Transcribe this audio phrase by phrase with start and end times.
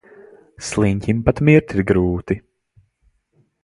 [0.69, 2.43] Sliņķim pat mirt ir grūti.